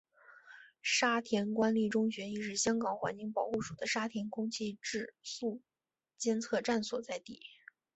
[0.81, 5.61] 沙田官立中学亦是香港环境保护署的沙田空气质素
[6.17, 7.39] 监测站所在地。